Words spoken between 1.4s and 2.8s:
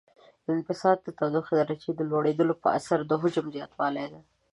درجې د لوړیدو په